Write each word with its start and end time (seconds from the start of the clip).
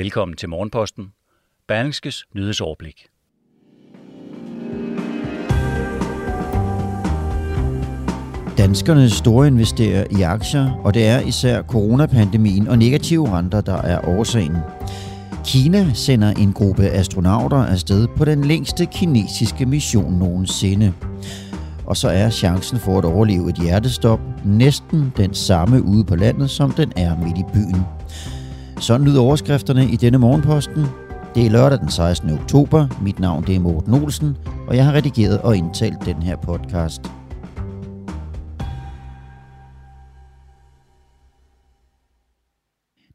Velkommen 0.00 0.36
til 0.36 0.48
Morgenposten. 0.48 1.12
Berlingskes 1.68 2.24
nyhedsoverblik. 2.34 3.06
Danskerne 8.58 9.10
store 9.10 9.46
investerer 9.46 10.06
i 10.18 10.22
aktier, 10.22 10.80
og 10.84 10.94
det 10.94 11.06
er 11.06 11.20
især 11.20 11.62
coronapandemien 11.62 12.68
og 12.68 12.78
negative 12.78 13.38
renter, 13.38 13.60
der 13.60 13.76
er 13.76 14.08
årsagen. 14.08 14.56
Kina 15.44 15.92
sender 15.94 16.30
en 16.30 16.52
gruppe 16.52 16.82
astronauter 16.82 17.66
afsted 17.66 18.08
på 18.16 18.24
den 18.24 18.44
længste 18.44 18.86
kinesiske 18.86 19.66
mission 19.66 20.12
nogensinde. 20.12 20.94
Og 21.86 21.96
så 21.96 22.08
er 22.08 22.30
chancen 22.30 22.78
for 22.78 22.98
at 22.98 23.04
overleve 23.04 23.50
et 23.50 23.56
hjertestop 23.56 24.20
næsten 24.44 25.12
den 25.16 25.34
samme 25.34 25.82
ude 25.82 26.04
på 26.04 26.16
landet, 26.16 26.50
som 26.50 26.70
den 26.70 26.92
er 26.96 27.16
midt 27.16 27.38
i 27.38 27.44
byen. 27.52 27.84
Sådan 28.80 29.06
lyder 29.06 29.20
overskrifterne 29.20 29.90
i 29.92 29.96
denne 29.96 30.18
morgenposten. 30.18 30.86
Det 31.34 31.46
er 31.46 31.50
lørdag 31.50 31.78
den 31.78 31.90
16. 31.90 32.30
oktober. 32.30 33.02
Mit 33.02 33.18
navn 33.18 33.46
det 33.46 33.56
er 33.56 33.60
Morten 33.60 33.94
Olsen, 33.94 34.36
og 34.68 34.76
jeg 34.76 34.84
har 34.84 34.92
redigeret 34.92 35.40
og 35.40 35.56
indtalt 35.56 36.04
den 36.04 36.22
her 36.22 36.36
podcast. 36.36 37.02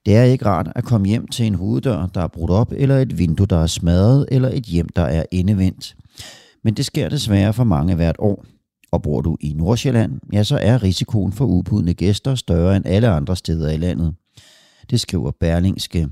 Det 0.05 0.15
er 0.15 0.23
ikke 0.23 0.45
rart 0.45 0.71
at 0.75 0.83
komme 0.83 1.07
hjem 1.07 1.27
til 1.27 1.45
en 1.45 1.55
hoveddør, 1.55 2.07
der 2.13 2.21
er 2.21 2.27
brudt 2.27 2.51
op, 2.51 2.71
eller 2.71 2.97
et 2.97 3.17
vindue, 3.17 3.47
der 3.47 3.57
er 3.57 3.67
smadret, 3.67 4.25
eller 4.31 4.49
et 4.53 4.63
hjem, 4.63 4.89
der 4.89 5.03
er 5.03 5.23
indevendt. 5.31 5.95
Men 6.63 6.73
det 6.73 6.85
sker 6.85 7.09
desværre 7.09 7.53
for 7.53 7.63
mange 7.63 7.95
hvert 7.95 8.15
år. 8.19 8.45
Og 8.91 9.01
bor 9.01 9.21
du 9.21 9.37
i 9.41 9.53
Nordsjælland, 9.53 10.19
ja, 10.33 10.43
så 10.43 10.59
er 10.61 10.83
risikoen 10.83 11.31
for 11.31 11.45
ubudne 11.45 11.93
gæster 11.93 12.35
større 12.35 12.75
end 12.75 12.85
alle 12.87 13.07
andre 13.07 13.35
steder 13.35 13.71
i 13.71 13.77
landet. 13.77 14.15
Det 14.89 14.99
skriver 14.99 15.31
Berlingske. 15.39 16.07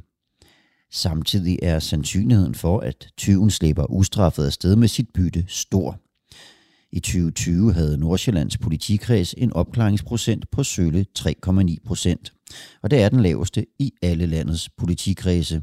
Samtidig 0.92 1.60
er 1.62 1.80
sandsynligheden 1.80 2.56
for, 2.56 2.80
at 2.80 3.08
tyven 3.18 3.50
slipper 3.50 3.92
ustraffet 3.92 4.46
afsted 4.46 4.76
med 4.76 4.88
sit 4.88 5.08
bytte 5.14 5.46
stor. 5.48 6.00
I 6.92 7.00
2020 7.00 7.74
havde 7.74 7.98
Nordsjællands 7.98 8.58
politikreds 8.58 9.34
en 9.34 9.54
opklaringsprocent 9.54 10.52
på 10.52 10.64
sølle 10.64 11.06
3,9 11.20 11.76
procent, 11.86 12.34
og 12.82 12.92
det 12.92 13.02
er 13.02 13.10
den 13.10 13.20
laveste 13.20 13.66
i 13.80 13.92
alle 14.02 14.26
landets 14.26 14.70
politikredse. 14.70 15.62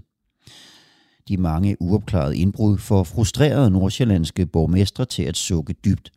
De 1.28 1.36
mange 1.36 1.76
uopklarede 1.80 2.36
indbrud 2.36 2.78
får 2.78 3.04
frustrerede 3.04 3.70
nordsjællandske 3.70 4.46
borgmestre 4.46 5.04
til 5.04 5.22
at 5.22 5.36
sukke 5.36 5.72
dybt. 5.72 6.12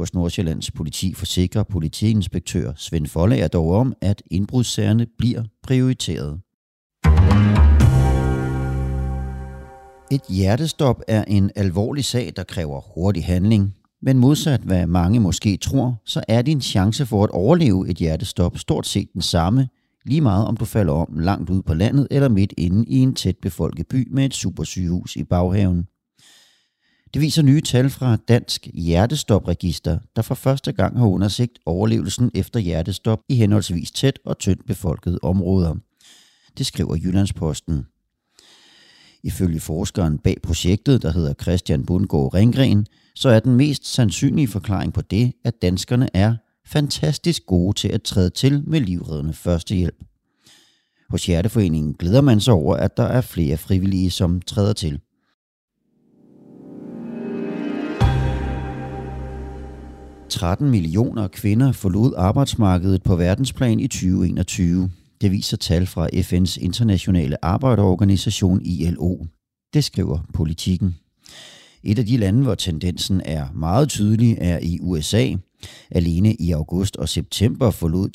Hos 0.00 0.14
Nordsjællands 0.14 0.70
politi 0.70 1.14
forsikrer 1.14 1.62
politiinspektør 1.62 2.72
Svend 2.76 3.06
Follager 3.06 3.48
dog 3.48 3.70
om, 3.70 3.94
at 4.00 4.22
indbrudssagerne 4.30 5.06
bliver 5.18 5.42
prioriteret. 5.62 6.40
Et 10.10 10.20
hjertestop 10.28 11.02
er 11.08 11.24
en 11.24 11.50
alvorlig 11.56 12.04
sag, 12.04 12.32
der 12.36 12.42
kræver 12.42 12.80
hurtig 12.94 13.24
handling, 13.24 13.74
men 14.02 14.18
modsat 14.18 14.60
hvad 14.60 14.86
mange 14.86 15.20
måske 15.20 15.56
tror, 15.56 16.02
så 16.04 16.24
er 16.28 16.42
din 16.42 16.60
chance 16.60 17.06
for 17.06 17.24
at 17.24 17.30
overleve 17.30 17.88
et 17.88 17.96
hjertestop 17.96 18.58
stort 18.58 18.86
set 18.86 19.12
den 19.12 19.22
samme, 19.22 19.68
lige 20.04 20.20
meget 20.20 20.46
om 20.46 20.56
du 20.56 20.64
falder 20.64 20.92
om 20.92 21.18
langt 21.18 21.50
ud 21.50 21.62
på 21.62 21.74
landet 21.74 22.08
eller 22.10 22.28
midt 22.28 22.54
inde 22.58 22.84
i 22.88 22.98
en 22.98 23.14
tæt 23.14 23.36
befolket 23.42 23.86
by 23.88 24.08
med 24.10 24.24
et 24.24 24.34
supersygehus 24.34 25.16
i 25.16 25.24
baghaven. 25.24 25.86
Det 27.14 27.22
viser 27.22 27.42
nye 27.42 27.60
tal 27.60 27.90
fra 27.90 28.16
Dansk 28.16 28.68
Hjertestopregister, 28.74 29.98
der 30.16 30.22
for 30.22 30.34
første 30.34 30.72
gang 30.72 30.98
har 30.98 31.06
undersøgt 31.06 31.58
overlevelsen 31.66 32.30
efter 32.34 32.60
hjertestop 32.60 33.20
i 33.28 33.34
henholdsvis 33.34 33.90
tæt 33.90 34.18
og 34.24 34.38
tyndt 34.38 34.66
befolkede 34.66 35.18
områder. 35.22 35.74
Det 36.58 36.66
skriver 36.66 36.96
Jyllandsposten. 36.96 37.86
Ifølge 39.22 39.60
forskeren 39.60 40.18
bag 40.18 40.36
projektet, 40.42 41.02
der 41.02 41.12
hedder 41.12 41.34
Christian 41.42 41.86
Bundgaard 41.86 42.34
Ringgren, 42.34 42.86
så 43.14 43.28
er 43.28 43.40
den 43.40 43.54
mest 43.54 43.86
sandsynlige 43.86 44.48
forklaring 44.48 44.92
på 44.92 45.02
det, 45.02 45.32
at 45.44 45.62
danskerne 45.62 46.16
er 46.16 46.34
fantastisk 46.66 47.46
gode 47.46 47.72
til 47.72 47.88
at 47.88 48.02
træde 48.02 48.30
til 48.30 48.62
med 48.66 48.80
livreddende 48.80 49.32
førstehjælp. 49.32 50.04
Hos 51.10 51.26
Hjerteforeningen 51.26 51.94
glæder 51.94 52.20
man 52.20 52.40
sig 52.40 52.54
over, 52.54 52.76
at 52.76 52.96
der 52.96 53.02
er 53.02 53.20
flere 53.20 53.56
frivillige, 53.56 54.10
som 54.10 54.42
træder 54.42 54.72
til. 54.72 55.00
...13 60.42 60.64
millioner 60.64 61.28
kvinder 61.28 61.72
forlod 61.72 62.12
arbejdsmarkedet 62.16 63.02
på 63.02 63.16
verdensplan 63.16 63.80
i 63.80 63.86
2021. 63.86 64.90
Det 65.20 65.30
viser 65.30 65.56
tal 65.56 65.86
fra 65.86 66.08
FN's 66.14 66.64
internationale 66.64 67.44
arbejderorganisation 67.44 68.60
ILO. 68.62 69.16
Det 69.74 69.84
skriver 69.84 70.18
politikken. 70.34 70.96
Et 71.82 71.98
af 71.98 72.06
de 72.06 72.16
lande, 72.16 72.42
hvor 72.42 72.54
tendensen 72.54 73.22
er 73.24 73.46
meget 73.54 73.88
tydelig, 73.88 74.36
er 74.40 74.58
i 74.62 74.78
USA. 74.82 75.34
Alene 75.90 76.34
i 76.34 76.50
august 76.52 76.96
og 76.96 77.08
september 77.08 77.70
forlod 77.70 78.08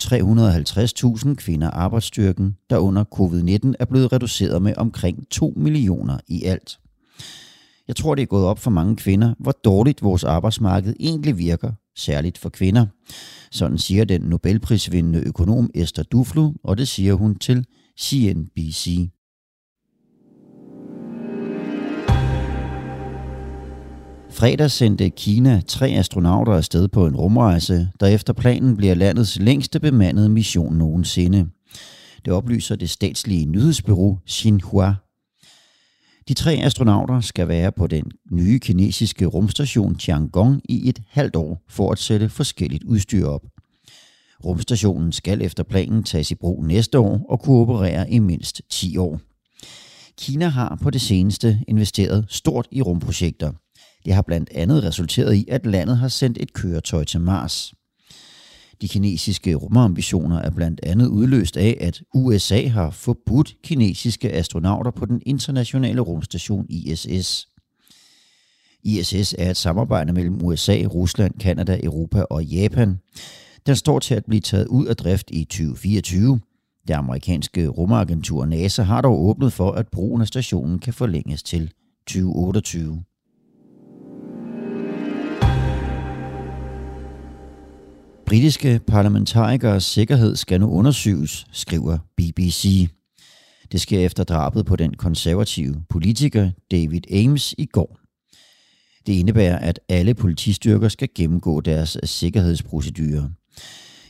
350.000 1.28 1.36
kvinder 1.36 1.70
arbejdsstyrken, 1.70 2.56
der 2.70 2.78
under 2.78 3.04
covid-19 3.16 3.74
er 3.80 3.86
blevet 3.86 4.14
reduceret 4.14 4.62
med 4.62 4.74
omkring 4.78 5.30
2 5.30 5.54
millioner 5.58 6.18
i 6.28 6.44
alt. 6.44 6.80
Jeg 7.88 7.96
tror, 7.96 8.16
det 8.16 8.22
er 8.22 8.26
gået 8.28 8.46
op 8.46 8.60
for 8.60 8.72
mange 8.72 8.96
kvinder, 8.96 9.34
hvor 9.40 9.52
dårligt 9.52 10.04
vores 10.04 10.24
arbejdsmarked 10.24 10.96
egentlig 11.00 11.38
virker, 11.38 11.72
særligt 11.96 12.38
for 12.38 12.50
kvinder. 12.50 12.86
Sådan 13.52 13.78
siger 13.78 14.06
den 14.06 14.22
Nobelprisvindende 14.22 15.20
økonom 15.20 15.70
Esther 15.76 16.04
Duflo, 16.04 16.52
og 16.64 16.78
det 16.78 16.88
siger 16.88 17.14
hun 17.14 17.36
til 17.36 17.66
CNBC. 18.00 19.10
Fredag 24.32 24.72
sendte 24.72 25.10
Kina 25.10 25.62
tre 25.68 25.88
astronauter 25.88 26.54
afsted 26.54 26.88
på 26.88 27.08
en 27.08 27.16
rumrejse, 27.16 27.90
der 28.00 28.08
efter 28.08 28.34
planen 28.34 28.78
bliver 28.78 28.96
landets 28.96 29.40
længste 29.40 29.80
bemandede 29.80 30.30
mission 30.30 30.76
nogensinde. 30.76 31.48
Det 32.26 32.34
oplyser 32.34 32.76
det 32.76 32.90
statslige 32.90 33.46
nyhedsbureau 33.46 34.20
Xinhua. 34.30 35.05
De 36.28 36.34
tre 36.34 36.60
astronauter 36.64 37.22
skal 37.22 37.48
være 37.48 37.72
på 37.72 37.88
den 37.88 38.12
nye 38.32 38.60
kinesiske 38.60 39.26
rumstation 39.26 39.96
Tiangong 39.96 40.62
i 40.70 40.90
et 40.90 41.02
halvt 41.10 41.36
år 41.36 41.64
for 41.70 41.92
at 41.92 42.00
sætte 42.00 42.30
forskelligt 42.30 42.84
udstyr 42.84 43.28
op. 43.28 43.42
Rumstationen 44.46 45.12
skal 45.12 45.42
efter 45.42 45.64
planen 45.64 46.04
tages 46.04 46.32
i 46.32 46.36
brug 46.36 46.66
næste 46.66 47.00
år 47.00 47.26
og 47.30 47.40
kunne 47.40 47.58
operere 47.58 48.12
i 48.12 48.20
mindst 48.20 48.62
10 48.70 48.98
år. 48.98 49.20
Kina 50.18 50.48
har 50.48 50.80
på 50.82 50.90
det 50.90 51.02
seneste 51.02 51.60
investeret 51.68 52.26
stort 52.30 52.68
i 52.72 52.82
rumprojekter– 52.82 53.52
det 54.06 54.14
har 54.14 54.22
blandt 54.22 54.50
andet 54.52 54.84
resulteret 54.84 55.36
i, 55.36 55.46
at 55.52 55.66
landet 55.66 55.98
har 55.98 56.08
sendt 56.08 56.38
et 56.42 56.54
køretøj 56.54 57.04
til 57.04 57.22
Mars. 57.22 57.74
De 58.82 58.88
kinesiske 58.88 59.56
rumambitioner 59.56 60.40
er 60.40 60.50
blandt 60.50 60.80
andet 60.84 61.08
udløst 61.08 61.58
af, 61.58 61.78
at 61.82 62.02
USA 62.14 62.68
har 62.68 62.90
forbudt 62.90 63.56
kinesiske 63.64 64.32
astronauter 64.32 64.92
på 64.92 65.06
den 65.06 65.22
internationale 65.26 66.02
rumstation 66.02 66.66
ISS. 66.70 67.48
ISS 68.84 69.36
er 69.38 69.50
et 69.50 69.58
samarbejde 69.58 70.14
mellem 70.14 70.46
USA, 70.46 70.84
Rusland, 70.86 71.34
Kanada, 71.40 71.80
Europa 71.84 72.22
og 72.22 72.46
Japan. 72.46 73.00
Den 73.66 73.76
står 73.76 74.00
til 74.00 74.16
at 74.16 74.26
blive 74.26 74.42
taget 74.42 74.68
ud 74.68 74.86
af 74.86 74.96
drift 74.96 75.32
i 75.32 75.44
2024. 75.44 76.40
Det 76.88 76.94
amerikanske 76.94 77.68
rumagentur 77.68 78.46
NASA 78.46 78.84
har 78.84 79.02
dog 79.02 79.26
åbnet 79.26 79.54
for, 79.54 79.72
at 79.72 79.88
brugen 79.88 80.22
af 80.22 80.28
stationen 80.28 80.80
kan 80.80 80.94
forlænges 80.94 81.44
til 81.44 81.72
2028. 82.08 83.04
Britiske 88.26 88.80
parlamentarikers 88.88 89.84
sikkerhed 89.84 90.36
skal 90.36 90.60
nu 90.60 90.72
undersøges, 90.72 91.46
skriver 91.52 91.98
BBC. 92.18 92.88
Det 93.72 93.82
sker 93.82 94.00
efter 94.00 94.24
drabet 94.24 94.66
på 94.66 94.76
den 94.76 94.94
konservative 94.94 95.84
politiker 95.90 96.52
David 96.72 97.12
Ames 97.12 97.56
i 97.58 97.66
går. 97.66 98.00
Det 99.06 99.14
indebærer, 99.14 99.60
at 99.60 99.80
alle 99.90 100.14
politistyrker 100.14 100.88
skal 100.88 101.10
gennemgå 101.16 101.62
deres 101.62 101.98
sikkerhedsprocedurer. 102.04 103.30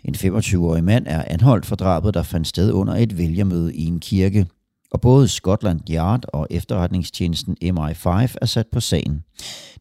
En 0.04 0.16
25-årig 0.16 0.84
mand 0.84 1.08
er 1.08 1.24
anholdt 1.28 1.66
for 1.66 1.76
drabet, 1.76 2.14
der 2.14 2.24
fandt 2.24 2.48
sted 2.48 2.72
under 2.72 2.96
et 2.96 3.18
vælgermøde 3.18 3.76
i 3.76 3.86
en 3.86 4.00
kirke 4.00 4.46
og 4.92 5.02
både 5.02 5.28
Scotland 5.28 5.80
Yard 5.92 6.26
og 6.28 6.48
efterretningstjenesten 6.50 7.58
MI5 7.64 8.10
er 8.42 8.46
sat 8.46 8.68
på 8.72 8.80
sagen. 8.80 9.24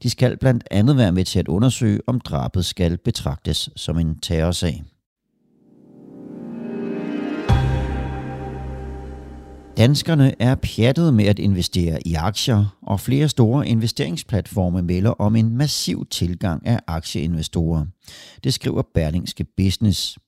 De 0.02 0.10
skal 0.10 0.36
blandt 0.36 0.64
andet 0.70 0.96
være 0.96 1.12
med 1.12 1.24
til 1.24 1.38
at 1.38 1.48
undersøge, 1.48 2.00
om 2.06 2.20
drabet 2.20 2.64
skal 2.64 2.98
betragtes 2.98 3.70
som 3.76 3.98
en 3.98 4.18
terrorsag. 4.18 4.82
Danskerne 9.76 10.42
er 10.42 10.54
pjattet 10.54 11.14
med 11.14 11.24
at 11.24 11.38
investere 11.38 11.98
i 12.06 12.14
aktier, 12.14 12.76
og 12.82 13.00
flere 13.00 13.28
store 13.28 13.68
investeringsplatforme 13.68 14.82
melder 14.82 15.10
om 15.10 15.36
en 15.36 15.56
massiv 15.56 16.06
tilgang 16.10 16.66
af 16.66 16.80
aktieinvestorer. 16.86 17.86
Det 18.44 18.54
skriver 18.54 18.82
Berlingske 18.94 19.44
Business. 19.56 20.18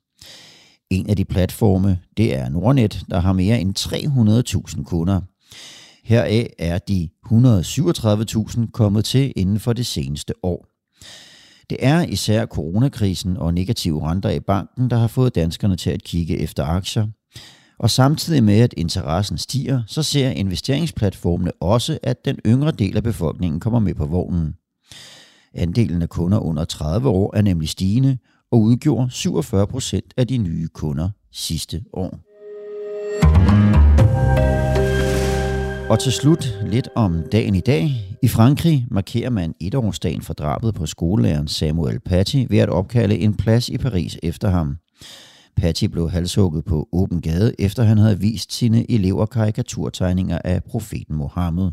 En 0.91 1.11
af 1.11 1.17
de 1.17 1.25
platforme, 1.25 1.99
det 2.17 2.35
er 2.35 2.49
Nordnet, 2.49 3.05
der 3.11 3.21
har 3.21 3.33
mere 3.33 3.61
end 3.61 3.79
300.000 3.79 4.85
kunder. 4.85 5.21
Heraf 6.05 6.47
er 6.59 6.79
de 6.79 7.09
137.000 7.27 8.71
kommet 8.71 9.05
til 9.05 9.33
inden 9.37 9.61
for 9.61 9.73
det 9.73 9.87
seneste 9.87 10.35
år. 10.43 10.67
Det 11.71 11.79
er 11.81 12.03
især 12.03 12.47
coronakrisen 12.47 13.37
og 13.37 13.55
negative 13.55 14.11
renter 14.11 14.31
i 14.31 14.41
banken, 14.41 14.91
der 14.91 14.97
har 14.97 15.07
fået 15.07 15.35
danskerne 15.35 15.77
til 15.77 15.91
at 15.91 16.03
kigge 16.03 16.39
efter 16.39 16.65
aktier. 16.65 17.07
Og 17.79 17.91
samtidig 17.91 18.45
med, 18.45 18.61
at 18.61 18.75
interessen 18.77 19.39
stiger, 19.39 19.83
så 19.87 20.03
ser 20.03 20.31
investeringsplatformene 20.31 21.53
også, 21.61 21.99
at 22.03 22.25
den 22.25 22.39
yngre 22.47 22.71
del 22.71 22.97
af 22.97 23.03
befolkningen 23.03 23.61
kommer 23.61 23.79
med 23.79 23.95
på 23.95 24.07
vognen. 24.07 24.55
Andelen 25.55 26.03
af 26.03 26.09
kunder 26.09 26.39
under 26.39 26.65
30 26.65 27.09
år 27.09 27.37
er 27.37 27.43
nemlig 27.43 27.69
stigende, 27.69 28.19
og 28.53 28.61
udgjorde 28.61 29.11
47 29.11 29.67
procent 29.67 30.15
af 30.17 30.27
de 30.27 30.39
nye 30.39 30.69
kunder 30.69 31.11
sidste 31.33 31.85
år. 31.93 32.21
Og 35.91 35.99
til 35.99 36.13
slut 36.13 36.59
lidt 36.67 36.89
om 36.95 37.23
dagen 37.33 37.55
i 37.55 37.61
dag. 37.61 37.91
I 38.23 38.29
Frankrig 38.29 38.87
markerer 38.91 39.31
man 39.31 39.55
etårsdagen 39.61 40.23
for 40.23 40.35
drabet 40.35 40.75
på 40.75 40.87
skolelæreren 40.87 41.49
Samuel 41.49 42.01
Paty 42.01 42.45
ved 42.51 42.59
at 42.59 42.69
opkalde 42.69 43.19
en 43.19 43.35
plads 43.35 43.69
i 43.69 43.79
Paris 43.79 44.19
efter 44.23 44.49
ham. 44.49 44.77
Paty 45.57 45.85
blev 45.85 46.11
halshugget 46.11 46.65
på 46.65 46.89
åben 46.93 47.21
gade, 47.21 47.55
efter 47.59 47.83
han 47.83 47.99
havde 47.99 48.21
vist 48.21 48.53
sine 48.53 48.91
elever 48.91 49.27
karikaturtegninger 49.27 50.39
af 50.45 50.65
profeten 50.65 51.17
Mohammed. 51.17 51.71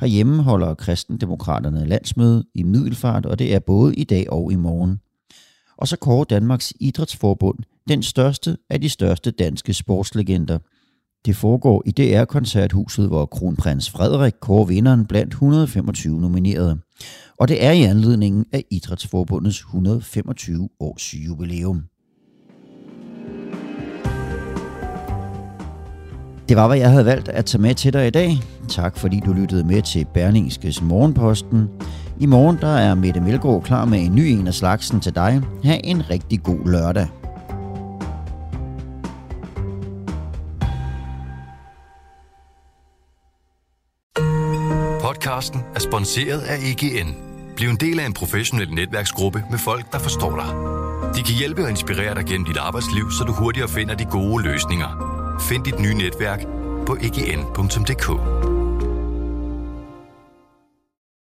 Herhjemme 0.00 0.42
holder 0.42 0.74
kristendemokraterne 0.74 1.86
landsmøde 1.86 2.44
i 2.54 2.62
Middelfart, 2.62 3.26
og 3.26 3.38
det 3.38 3.54
er 3.54 3.58
både 3.58 3.94
i 3.94 4.04
dag 4.04 4.32
og 4.32 4.52
i 4.52 4.56
morgen 4.56 4.98
og 5.80 5.88
så 5.88 5.96
kårer 5.96 6.24
Danmarks 6.24 6.72
Idrætsforbund 6.80 7.58
den 7.88 8.02
største 8.02 8.56
af 8.70 8.80
de 8.80 8.88
største 8.88 9.30
danske 9.30 9.74
sportslegender. 9.74 10.58
Det 11.26 11.36
foregår 11.36 11.82
i 11.86 11.90
DR-koncerthuset, 11.90 13.08
hvor 13.08 13.26
kronprins 13.26 13.90
Frederik 13.90 14.32
kårer 14.40 14.64
vinderen 14.64 15.06
blandt 15.06 15.32
125 15.32 16.20
nominerede. 16.20 16.78
Og 17.38 17.48
det 17.48 17.64
er 17.64 17.70
i 17.70 17.82
anledningen 17.82 18.44
af 18.52 18.64
Idrætsforbundets 18.70 19.58
125 19.58 20.68
års 20.80 21.14
jubilæum. 21.14 21.82
Det 26.48 26.56
var, 26.56 26.66
hvad 26.66 26.78
jeg 26.78 26.90
havde 26.90 27.04
valgt 27.04 27.28
at 27.28 27.44
tage 27.44 27.62
med 27.62 27.74
til 27.74 27.92
dig 27.92 28.06
i 28.06 28.10
dag. 28.10 28.38
Tak 28.68 28.96
fordi 28.96 29.20
du 29.26 29.32
lyttede 29.32 29.64
med 29.64 29.82
til 29.82 30.06
Berlingskes 30.14 30.82
Morgenposten. 30.82 31.68
I 32.20 32.26
morgen 32.26 32.58
der 32.60 32.76
er 32.76 32.94
Mette 32.94 33.20
Melgaard 33.20 33.62
klar 33.62 33.84
med 33.84 34.00
en 34.04 34.14
ny 34.14 34.20
en 34.20 34.46
af 34.46 34.54
slagsen 34.54 35.00
til 35.00 35.14
dig. 35.14 35.42
Ha' 35.64 35.78
en 35.84 36.10
rigtig 36.10 36.42
god 36.42 36.70
lørdag. 36.70 37.08
Podcasten 45.02 45.60
er 45.74 45.80
sponsoreret 45.80 46.40
af 46.40 46.56
EGN. 46.56 47.14
Bliv 47.56 47.68
en 47.68 47.76
del 47.76 48.00
af 48.00 48.06
en 48.06 48.12
professionel 48.12 48.70
netværksgruppe 48.70 49.44
med 49.50 49.58
folk, 49.58 49.92
der 49.92 49.98
forstår 49.98 50.36
dig. 50.36 50.50
De 51.16 51.22
kan 51.22 51.34
hjælpe 51.38 51.62
og 51.62 51.70
inspirere 51.70 52.14
dig 52.14 52.24
gennem 52.24 52.44
dit 52.44 52.56
arbejdsliv, 52.56 53.10
så 53.10 53.24
du 53.24 53.32
hurtigere 53.32 53.68
finder 53.68 53.94
de 53.94 54.04
gode 54.04 54.44
løsninger. 54.44 54.90
Find 55.48 55.64
dit 55.64 55.80
nye 55.80 55.94
netværk 55.94 56.40
på 56.86 56.96
egn.dk. 57.02 58.49